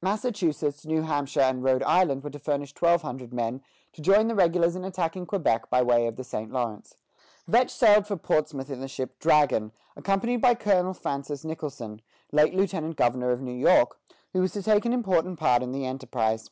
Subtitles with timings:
[0.00, 3.60] Massachusetts, New Hampshire, and Rhode Island were to furnish twelve hundred men,
[3.92, 6.52] to join the regulars in attacking Quebec by way of the St.
[6.52, 6.94] Lawrence.
[7.48, 12.94] Vetch sailed from Portsmouth in the ship "Dragon," accompanied by Colonel Francis Nicholson, late lieutenant
[12.94, 13.98] governor of New York,
[14.32, 16.50] who was to take an important part in the enterprise.